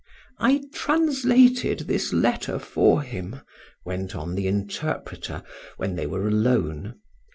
"I 0.39 0.63
translated 0.73 1.81
this 1.81 2.11
letter 2.11 2.57
for 2.57 3.03
him," 3.03 3.41
went 3.85 4.15
on 4.15 4.33
the 4.33 4.47
interpreter, 4.47 5.43
when 5.77 5.95
they 5.95 6.07
were 6.07 6.27
alone. 6.27 6.99